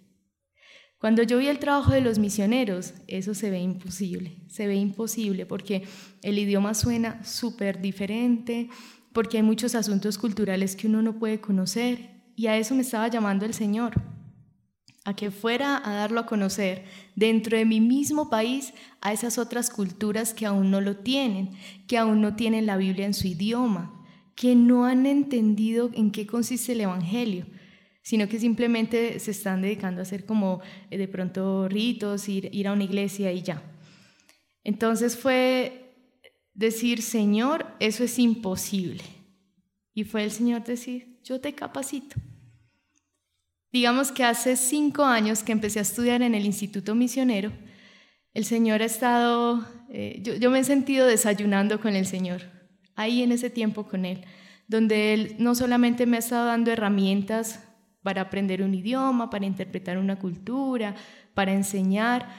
Cuando 1.00 1.22
yo 1.22 1.38
vi 1.38 1.48
el 1.48 1.60
trabajo 1.60 1.92
de 1.92 2.01
los 2.01 2.18
misioneros, 2.18 2.96
eso 3.08 3.36
se 3.36 3.51
ve 3.51 3.60
imposible, 3.60 4.38
se 4.48 4.66
ve 4.66 4.75
imposible 4.75 5.46
porque 5.46 5.84
el 6.24 6.39
idioma 6.39 6.74
suena 6.74 7.24
súper 7.24 7.82
diferente, 7.82 8.70
porque 9.13 9.38
hay 9.38 9.44
muchos 9.44 9.75
asuntos 9.75 10.18
culturales 10.18 10.75
que 10.75 10.88
uno 10.88 11.04
no 11.04 11.20
puede 11.20 11.39
conocer 11.39 12.18
y 12.36 12.48
a 12.48 12.58
eso 12.58 12.74
me 12.74 12.82
estaba 12.82 13.08
llamando 13.10 13.46
el 13.46 13.54
Señor, 13.54 13.94
a 15.06 15.16
que 15.16 15.30
fuera 15.30 15.80
a 15.88 15.94
darlo 15.94 16.20
a 16.20 16.25
conocer 16.25 16.86
dentro 17.16 17.58
de 17.58 17.66
mi 17.66 17.80
mismo 17.80 18.32
país 18.32 18.74
a 19.00 19.13
esas 19.13 19.38
otras 19.38 19.70
culturas 19.70 20.34
que 20.34 20.48
aún 20.48 20.72
no 20.72 20.82
lo 20.82 20.98
tienen, 20.98 21.51
que 21.88 22.00
aún 22.00 22.22
no 22.22 22.36
tienen 22.36 22.66
la 22.66 22.75
Biblia 22.75 23.06
en 23.06 23.13
su 23.13 23.27
idioma, 23.27 24.04
que 24.36 24.56
no 24.56 24.86
han 24.86 25.06
entendido 25.06 25.92
en 25.94 26.10
qué 26.10 26.25
consiste 26.25 26.72
el 26.72 26.82
Evangelio 26.82 27.46
sino 28.08 28.30
que 28.30 28.40
simplemente 28.40 29.20
se 29.20 29.32
están 29.32 29.62
dedicando 29.62 30.00
a 30.00 30.04
hacer 30.04 30.26
como 30.26 30.62
eh, 30.90 30.98
de 30.98 31.10
pronto 31.10 31.68
ritos, 31.68 32.30
ir, 32.30 32.48
ir 32.54 32.70
a 32.70 32.72
una 32.72 32.86
iglesia 32.86 33.34
y 33.34 33.42
ya. 33.42 33.62
Entonces 34.64 35.18
fue 35.18 35.94
decir, 36.54 37.02
Señor, 37.02 37.68
eso 37.82 38.06
es 38.06 38.18
imposible. 38.18 39.04
Y 39.94 40.06
fue 40.06 40.24
el 40.24 40.32
Señor 40.32 40.64
decir, 40.64 41.20
yo 41.22 41.42
te 41.42 41.54
capacito. 41.54 42.16
Digamos 43.74 44.14
que 44.14 44.24
hace 44.24 44.56
cinco 44.56 45.04
años 45.04 45.44
que 45.44 45.52
empecé 45.52 45.80
a 45.80 45.82
estudiar 45.82 46.22
en 46.22 46.34
el 46.34 46.46
Instituto 46.46 46.96
Misionero, 46.96 47.52
el 48.34 48.46
Señor 48.46 48.84
ha 48.84 48.86
estado, 48.86 49.68
eh, 49.90 50.22
yo, 50.24 50.34
yo 50.36 50.50
me 50.50 50.60
he 50.60 50.64
sentido 50.64 51.06
desayunando 51.06 51.82
con 51.82 51.94
el 51.94 52.06
Señor, 52.06 52.44
ahí 52.96 53.22
en 53.22 53.34
ese 53.34 53.50
tiempo 53.50 53.86
con 53.86 54.06
Él, 54.06 54.24
donde 54.70 55.14
Él 55.14 55.36
no 55.40 55.56
solamente 55.56 56.06
me 56.06 56.16
ha 56.16 56.20
estado 56.20 56.46
dando 56.46 56.72
herramientas 56.72 57.67
para 58.08 58.22
aprender 58.22 58.62
un 58.62 58.74
idioma, 58.74 59.30
para 59.30 59.46
interpretar 59.46 59.98
una 59.98 60.16
cultura, 60.16 60.96
para 61.34 61.52
enseñar, 61.52 62.30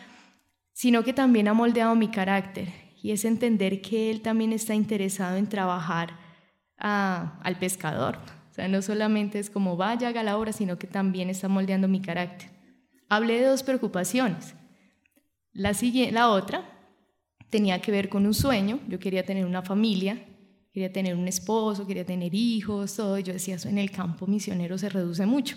sino 0.73 1.05
que 1.05 1.13
también 1.13 1.47
ha 1.47 1.53
moldeado 1.53 1.95
mi 1.95 2.09
carácter 2.09 2.73
y 3.03 3.11
es 3.11 3.27
entender 3.27 3.83
que 3.83 4.11
Él 4.11 4.23
también 4.23 4.55
está 4.55 4.75
interesado 4.75 5.37
en 5.37 5.47
trabajar 5.47 6.15
al 6.79 7.59
pescador. 7.59 8.17
O 8.51 8.55
sea, 8.55 8.67
no 8.67 8.81
solamente 8.81 9.39
es 9.39 9.51
como 9.51 9.77
vaya, 9.77 10.09
haga 10.09 10.23
la 10.23 10.39
obra, 10.39 10.55
sino 10.55 10.79
que 10.79 10.87
también 10.87 11.29
está 11.29 11.49
moldeando 11.49 11.87
mi 11.87 12.01
carácter. 12.01 12.49
Hablé 13.11 13.39
de 13.39 13.49
dos 13.49 13.63
preocupaciones. 13.63 14.55
La, 15.53 15.73
la 16.13 16.31
otra 16.31 16.65
tenía 17.51 17.83
que 17.83 17.93
ver 17.93 18.09
con 18.09 18.25
un 18.25 18.33
sueño. 18.33 18.81
Yo 18.89 18.99
quería 18.99 19.27
tener 19.27 19.45
una 19.45 19.61
familia, 19.61 20.19
quería 20.79 20.93
tener 20.93 21.17
un 21.17 21.27
esposo, 21.27 21.89
quería 21.89 22.07
tener 22.07 22.33
hijos, 22.35 22.95
todo. 22.95 23.19
Yo 23.19 23.33
decía, 23.33 23.57
eso 23.57 23.69
en 23.69 23.79
el 23.79 23.91
campo 23.91 24.29
misionero 24.29 24.79
se 24.79 24.89
reduce 24.89 25.27
mucho. 25.27 25.57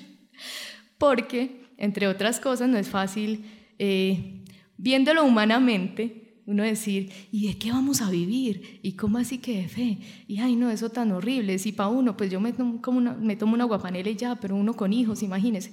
Porque, 0.98 1.68
entre 1.78 2.08
otras 2.08 2.40
cosas, 2.40 2.68
no 2.68 2.78
es 2.78 2.90
fácil, 2.90 3.46
eh, 3.78 4.44
viéndolo 4.78 5.24
humanamente, 5.24 6.42
uno 6.48 6.64
decir, 6.64 7.12
¿y 7.32 7.48
de 7.48 7.60
qué 7.60 7.72
vamos 7.72 8.02
a 8.02 8.10
vivir? 8.10 8.80
¿Y 8.82 8.94
cómo 8.94 9.20
así 9.20 9.38
que 9.38 9.62
de 9.62 9.68
fe? 9.68 10.00
Y 10.28 10.40
ay, 10.40 10.56
no, 10.56 10.72
eso 10.72 10.90
tan 10.90 11.12
horrible. 11.12 11.60
Si 11.60 11.72
para 11.72 11.90
uno, 11.90 12.18
pues 12.18 12.32
yo 12.32 12.40
me 12.40 12.52
tomo, 12.52 12.82
como 12.82 12.98
una, 12.98 13.14
me 13.14 13.36
tomo 13.36 13.54
una 13.54 13.66
guapanela 13.66 14.10
y 14.10 14.16
ya, 14.16 14.40
pero 14.40 14.56
uno 14.56 14.74
con 14.76 14.92
hijos, 14.92 15.22
imagínese. 15.22 15.72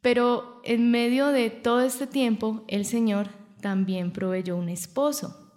Pero 0.00 0.62
en 0.64 0.92
medio 0.92 1.28
de 1.28 1.50
todo 1.50 1.80
este 1.80 2.06
tiempo, 2.06 2.64
el 2.68 2.84
Señor 2.84 3.28
también 3.60 4.12
proveyó 4.12 4.56
un 4.56 4.68
esposo. 4.68 5.52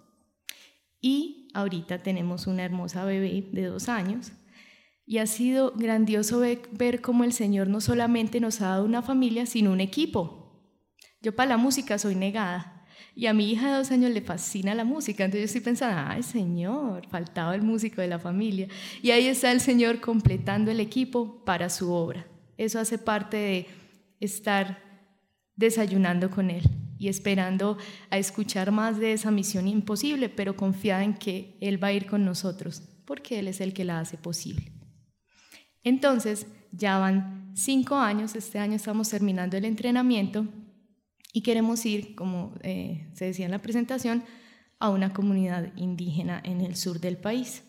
Y 1.00 1.43
Ahorita 1.54 2.02
tenemos 2.02 2.46
una 2.48 2.64
hermosa 2.64 3.04
bebé 3.04 3.48
de 3.52 3.64
dos 3.66 3.88
años 3.88 4.32
y 5.06 5.18
ha 5.18 5.26
sido 5.26 5.72
grandioso 5.76 6.40
ver, 6.40 7.00
cómo 7.00 7.24
el 7.24 7.32
Señor 7.32 7.68
no 7.68 7.80
solamente 7.80 8.40
nos 8.40 8.60
ha 8.60 8.70
dado 8.70 8.84
una 8.84 9.02
familia, 9.02 9.46
sino 9.46 9.70
un 9.70 9.80
equipo. 9.80 10.60
Yo 11.22 11.34
para 11.34 11.50
la 11.50 11.56
música 11.56 11.96
soy 11.96 12.16
negada 12.16 12.84
y 13.14 13.26
a 13.26 13.34
mi 13.34 13.50
hija 13.50 13.68
de 13.70 13.76
dos 13.76 13.92
años 13.92 14.10
le 14.10 14.20
fascina 14.20 14.74
la 14.74 14.84
música, 14.84 15.24
entonces 15.24 15.42
yo 15.42 15.46
estoy 15.46 15.60
pensando, 15.60 16.02
ay 16.08 16.24
Señor, 16.24 17.06
faltaba 17.08 17.54
el 17.54 17.62
músico 17.62 18.00
de 18.00 18.08
la 18.08 18.18
familia. 18.18 18.66
Y 19.00 19.12
ahí 19.12 19.28
está 19.28 19.52
el 19.52 19.60
Señor 19.60 20.00
completando 20.00 20.72
el 20.72 20.80
equipo 20.80 21.44
para 21.44 21.70
su 21.70 21.92
obra. 21.92 22.26
Eso 22.56 22.80
hace 22.80 22.98
parte 22.98 23.36
de 23.36 23.66
estar 24.18 24.82
desayunando 25.56 26.30
con 26.30 26.50
Él 26.50 26.68
y 27.04 27.08
esperando 27.08 27.76
a 28.08 28.16
escuchar 28.16 28.72
más 28.72 28.98
de 28.98 29.12
esa 29.12 29.30
misión 29.30 29.68
imposible, 29.68 30.30
pero 30.30 30.56
confiada 30.56 31.04
en 31.04 31.12
que 31.12 31.58
Él 31.60 31.82
va 31.82 31.88
a 31.88 31.92
ir 31.92 32.06
con 32.06 32.24
nosotros, 32.24 32.82
porque 33.04 33.38
Él 33.38 33.48
es 33.48 33.60
el 33.60 33.74
que 33.74 33.84
la 33.84 34.00
hace 34.00 34.16
posible. 34.16 34.72
Entonces, 35.82 36.46
ya 36.72 36.96
van 36.96 37.52
cinco 37.54 37.96
años, 37.96 38.34
este 38.34 38.58
año 38.58 38.74
estamos 38.74 39.10
terminando 39.10 39.58
el 39.58 39.66
entrenamiento 39.66 40.46
y 41.30 41.42
queremos 41.42 41.84
ir, 41.84 42.14
como 42.14 42.54
eh, 42.62 43.06
se 43.12 43.26
decía 43.26 43.44
en 43.44 43.50
la 43.50 43.60
presentación, 43.60 44.24
a 44.78 44.88
una 44.88 45.12
comunidad 45.12 45.76
indígena 45.76 46.40
en 46.42 46.62
el 46.62 46.74
sur 46.74 47.00
del 47.00 47.18
país. 47.18 47.64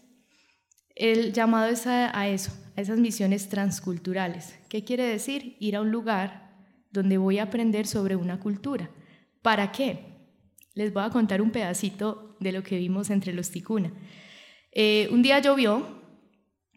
El 0.95 1.33
llamado 1.33 1.69
es 1.69 1.87
a, 1.87 2.17
a 2.17 2.29
eso, 2.29 2.53
a 2.77 2.81
esas 2.81 2.99
misiones 2.99 3.49
transculturales. 3.49 4.55
¿Qué 4.69 4.85
quiere 4.85 5.03
decir? 5.03 5.57
Ir 5.59 5.75
a 5.75 5.81
un 5.81 5.91
lugar 5.91 6.55
donde 6.89 7.17
voy 7.17 7.39
a 7.39 7.43
aprender 7.43 7.85
sobre 7.85 8.15
una 8.15 8.39
cultura 8.39 8.89
¿Para 9.45 9.71
qué? 9.71 9.99
Les 10.73 10.91
voy 10.91 11.03
a 11.03 11.11
contar 11.11 11.39
un 11.39 11.51
pedacito 11.51 12.35
de 12.39 12.51
lo 12.51 12.63
que 12.63 12.79
vimos 12.79 13.11
entre 13.11 13.31
los 13.31 13.51
ticuna. 13.51 13.93
Eh, 14.71 15.07
un 15.11 15.21
día 15.21 15.37
llovió 15.37 15.85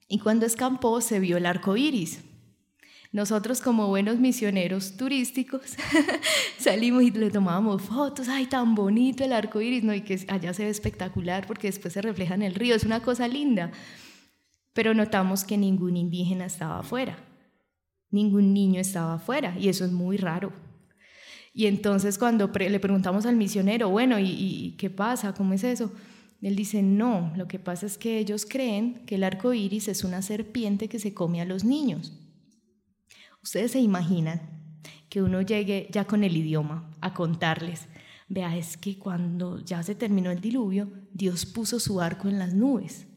y 0.07 0.19
cuando 0.19 0.45
escampó 0.45 1.01
se 1.01 1.19
vio 1.19 1.39
el 1.39 1.47
arco 1.47 1.79
iris. 1.79 2.23
Nosotros, 3.11 3.63
como 3.63 3.87
buenos 3.87 4.19
misioneros 4.19 4.99
turísticos, 4.99 5.63
salimos 6.59 7.05
y 7.05 7.11
le 7.11 7.31
tomábamos 7.31 7.81
fotos. 7.81 8.29
¡Ay, 8.29 8.45
tan 8.45 8.75
bonito 8.75 9.25
el 9.25 9.33
arco 9.33 9.63
iris! 9.63 9.83
¿no? 9.83 9.95
Y 9.95 10.03
que 10.03 10.27
allá 10.29 10.53
se 10.53 10.65
ve 10.65 10.69
espectacular 10.69 11.47
porque 11.47 11.69
después 11.69 11.95
se 11.95 12.03
refleja 12.03 12.35
en 12.35 12.43
el 12.43 12.55
río. 12.55 12.75
Es 12.75 12.85
una 12.85 13.01
cosa 13.01 13.29
linda. 13.29 13.73
Pero 14.75 14.93
notamos 14.93 15.45
que 15.45 15.57
ningún 15.57 15.97
indígena 15.97 16.45
estaba 16.45 16.81
afuera. 16.81 17.17
Ningún 18.11 18.53
niño 18.53 18.79
estaba 18.79 19.15
afuera. 19.15 19.57
Y 19.59 19.71
eso 19.71 19.87
es 19.87 19.91
muy 19.91 20.19
raro 20.19 20.53
y 21.59 21.67
entonces 21.67 22.19
cuando 22.19 22.53
le 22.57 22.79
preguntamos 22.79 23.27
al 23.27 23.35
misionero, 23.35 23.89
bueno, 23.89 24.17
¿y, 24.21 24.77
qué 24.79 24.91
pasa? 24.91 25.35
¿Cómo 25.35 25.55
es 25.55 25.65
eso? 25.65 25.91
Él 26.41 26.55
dice, 26.55 26.85
no, 26.85 27.33
lo 27.35 27.49
que 27.49 27.59
pasa 27.59 27.85
es 27.85 27.99
que 27.99 28.21
ellos 28.21 28.47
creen 28.49 29.05
que 29.07 29.17
el 29.17 29.25
arco 29.25 29.53
iris 29.53 29.89
es 29.89 30.05
una 30.05 30.23
serpiente 30.23 30.89
que 30.89 31.01
se 31.01 31.15
come 31.15 31.41
a 31.41 31.45
los 31.45 31.65
niños. 31.65 32.13
Ustedes 33.43 33.73
se 33.73 33.81
imaginan 33.81 34.41
que 35.09 35.21
uno 35.21 35.43
llegue 35.43 35.89
ya 35.91 36.05
con 36.05 36.23
el 36.23 36.37
idioma 36.37 36.89
a 37.01 37.13
contarles, 37.13 37.89
vea, 38.29 38.57
es 38.57 38.77
que 38.77 38.97
cuando 38.97 39.59
ya 39.59 39.83
se 39.83 39.97
terminó 39.97 40.31
el 40.31 40.41
diluvio, 40.41 40.93
Dios 41.13 41.45
puso 41.45 41.81
su 41.81 42.01
arco 42.01 42.29
en 42.29 42.39
las 42.39 42.55
nubes. 42.55 43.09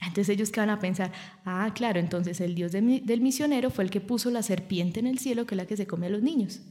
Entonces 0.00 0.30
ellos 0.30 0.50
que 0.50 0.60
van 0.60 0.70
a 0.70 0.80
pensar, 0.80 1.12
ah, 1.44 1.70
claro, 1.74 2.00
entonces 2.00 2.40
el 2.40 2.54
Dios 2.54 2.72
del 2.72 3.20
misionero 3.20 3.68
fue 3.68 3.84
el 3.84 3.90
que 3.90 4.00
puso 4.00 4.30
la 4.30 4.42
serpiente 4.42 5.00
en 5.00 5.06
el 5.06 5.18
cielo, 5.18 5.44
que 5.44 5.54
es 5.54 5.58
la 5.58 5.66
que 5.66 5.76
se 5.76 5.86
come 5.86 6.06
a 6.06 6.10
los 6.10 6.22
niños. 6.22 6.62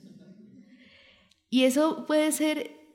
Y 1.50 1.64
eso 1.64 2.06
puede 2.06 2.32
ser 2.32 2.86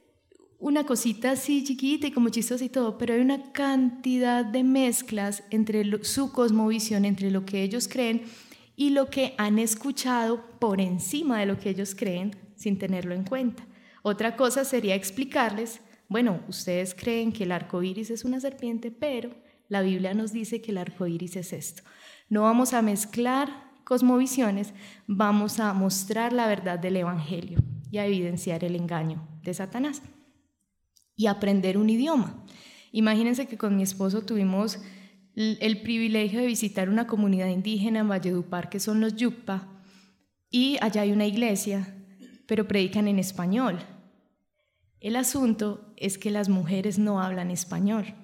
una 0.60 0.84
cosita 0.84 1.32
así 1.32 1.64
chiquita 1.64 2.06
y 2.06 2.10
como 2.12 2.28
chistosa 2.28 2.62
y 2.62 2.68
todo, 2.68 2.98
pero 2.98 3.14
hay 3.14 3.20
una 3.20 3.50
cantidad 3.52 4.44
de 4.44 4.62
mezclas 4.62 5.42
entre 5.50 6.04
su 6.04 6.32
cosmovisión, 6.32 7.06
entre 7.06 7.30
lo 7.30 7.46
que 7.46 7.62
ellos 7.62 7.88
creen 7.88 8.22
y 8.76 8.90
lo 8.90 9.08
que 9.08 9.34
han 9.38 9.58
escuchado 9.58 10.44
por 10.58 10.80
encima 10.80 11.40
de 11.40 11.46
lo 11.46 11.58
que 11.58 11.70
ellos 11.70 11.94
creen 11.94 12.36
sin 12.56 12.78
tenerlo 12.78 13.14
en 13.14 13.24
cuenta. 13.24 13.66
Otra 14.02 14.36
cosa 14.36 14.64
sería 14.66 14.94
explicarles, 14.94 15.80
bueno, 16.08 16.40
ustedes 16.46 16.94
creen 16.94 17.32
que 17.32 17.44
el 17.44 17.52
arco 17.52 17.82
iris 17.82 18.10
es 18.10 18.24
una 18.24 18.38
serpiente, 18.38 18.90
pero 18.90 19.30
la 19.68 19.80
Biblia 19.80 20.12
nos 20.12 20.32
dice 20.32 20.60
que 20.60 20.72
el 20.72 20.78
arco 20.78 21.06
iris 21.06 21.36
es 21.36 21.54
esto. 21.54 21.82
No 22.28 22.42
vamos 22.42 22.74
a 22.74 22.82
mezclar 22.82 23.70
cosmovisiones, 23.84 24.74
vamos 25.06 25.58
a 25.58 25.72
mostrar 25.72 26.34
la 26.34 26.46
verdad 26.46 26.78
del 26.78 26.96
Evangelio 26.96 27.60
y 27.90 27.98
a 27.98 28.06
evidenciar 28.06 28.64
el 28.64 28.76
engaño 28.76 29.26
de 29.42 29.54
Satanás 29.54 30.02
y 31.16 31.26
aprender 31.26 31.76
un 31.76 31.90
idioma. 31.90 32.44
Imagínense 32.92 33.46
que 33.46 33.58
con 33.58 33.76
mi 33.76 33.82
esposo 33.82 34.22
tuvimos 34.22 34.78
el 35.34 35.82
privilegio 35.82 36.40
de 36.40 36.46
visitar 36.46 36.88
una 36.88 37.06
comunidad 37.06 37.48
indígena 37.48 38.00
en 38.00 38.08
Valledupar, 38.08 38.68
que 38.68 38.80
son 38.80 39.00
los 39.00 39.16
Yucpa, 39.16 39.68
y 40.50 40.76
allá 40.80 41.02
hay 41.02 41.12
una 41.12 41.26
iglesia, 41.26 41.94
pero 42.46 42.66
predican 42.66 43.06
en 43.06 43.18
español. 43.18 43.78
El 45.00 45.16
asunto 45.16 45.92
es 45.96 46.18
que 46.18 46.30
las 46.30 46.48
mujeres 46.48 46.98
no 46.98 47.22
hablan 47.22 47.50
español, 47.50 48.14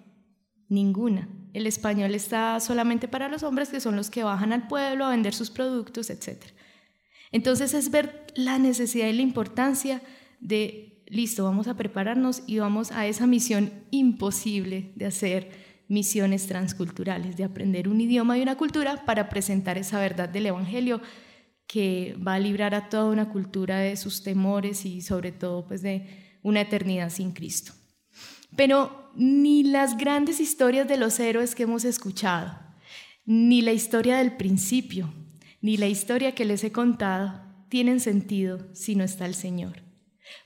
ninguna. 0.68 1.28
El 1.52 1.66
español 1.66 2.14
está 2.14 2.58
solamente 2.60 3.08
para 3.08 3.28
los 3.28 3.44
hombres, 3.44 3.68
que 3.68 3.80
son 3.80 3.96
los 3.96 4.10
que 4.10 4.24
bajan 4.24 4.52
al 4.52 4.66
pueblo 4.68 5.06
a 5.06 5.10
vender 5.10 5.32
sus 5.32 5.50
productos, 5.50 6.10
etc. 6.10 6.42
Entonces 7.32 7.74
es 7.74 7.90
ver 7.90 8.26
la 8.34 8.58
necesidad 8.58 9.08
y 9.08 9.12
la 9.12 9.22
importancia 9.22 10.02
de 10.40 10.96
listo, 11.06 11.44
vamos 11.44 11.68
a 11.68 11.76
prepararnos 11.76 12.42
y 12.46 12.58
vamos 12.58 12.92
a 12.92 13.06
esa 13.06 13.26
misión 13.26 13.72
imposible 13.90 14.92
de 14.96 15.06
hacer 15.06 15.50
misiones 15.88 16.46
transculturales, 16.46 17.36
de 17.36 17.44
aprender 17.44 17.88
un 17.88 18.00
idioma 18.00 18.36
y 18.36 18.42
una 18.42 18.56
cultura 18.56 19.04
para 19.04 19.28
presentar 19.28 19.78
esa 19.78 20.00
verdad 20.00 20.28
del 20.28 20.46
Evangelio 20.46 21.00
que 21.66 22.16
va 22.26 22.34
a 22.34 22.38
librar 22.38 22.74
a 22.74 22.88
toda 22.88 23.06
una 23.06 23.28
cultura 23.28 23.78
de 23.78 23.96
sus 23.96 24.22
temores 24.22 24.84
y 24.84 25.00
sobre 25.00 25.32
todo 25.32 25.66
pues 25.66 25.82
de 25.82 26.38
una 26.42 26.60
eternidad 26.60 27.10
sin 27.10 27.32
Cristo. 27.32 27.72
Pero 28.56 29.10
ni 29.14 29.64
las 29.64 29.96
grandes 29.96 30.40
historias 30.40 30.88
de 30.88 30.96
los 30.96 31.18
héroes 31.18 31.54
que 31.54 31.64
hemos 31.64 31.84
escuchado, 31.84 32.58
ni 33.24 33.62
la 33.62 33.72
historia 33.72 34.18
del 34.18 34.36
principio, 34.36 35.12
ni 35.66 35.76
la 35.76 35.88
historia 35.88 36.32
que 36.32 36.44
les 36.44 36.62
he 36.62 36.70
contado 36.70 37.42
tienen 37.68 37.98
sentido 37.98 38.68
si 38.72 38.94
no 38.94 39.02
está 39.02 39.26
el 39.26 39.34
Señor. 39.34 39.82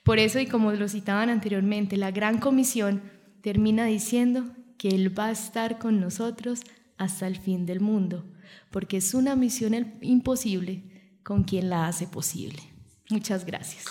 Por 0.02 0.18
eso, 0.18 0.40
y 0.40 0.46
como 0.46 0.72
lo 0.72 0.88
citaban 0.88 1.28
anteriormente, 1.28 1.98
la 1.98 2.10
gran 2.10 2.38
comisión 2.38 3.02
termina 3.42 3.84
diciendo 3.84 4.46
que 4.78 4.88
Él 4.88 5.18
va 5.18 5.26
a 5.26 5.32
estar 5.32 5.78
con 5.78 6.00
nosotros 6.00 6.62
hasta 6.96 7.26
el 7.26 7.36
fin 7.36 7.66
del 7.66 7.80
mundo, 7.80 8.32
porque 8.70 8.96
es 8.96 9.12
una 9.12 9.36
misión 9.36 9.98
imposible 10.00 11.18
con 11.22 11.44
quien 11.44 11.68
la 11.68 11.86
hace 11.86 12.06
posible. 12.06 12.62
Muchas 13.10 13.44
gracias. 13.44 13.84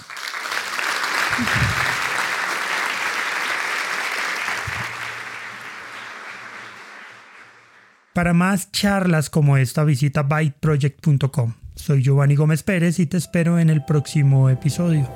Para 8.20 8.34
más 8.34 8.70
charlas 8.74 9.30
como 9.30 9.56
esta, 9.56 9.86
visita 9.86 10.24
byteproject.com. 10.24 11.54
Soy 11.76 12.04
Giovanni 12.04 12.36
Gómez 12.36 12.64
Pérez 12.64 13.00
y 13.00 13.06
te 13.06 13.16
espero 13.16 13.60
en 13.60 13.70
el 13.70 13.86
próximo 13.86 14.50
episodio. 14.50 15.08